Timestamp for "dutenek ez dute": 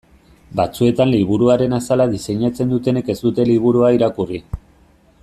2.75-3.49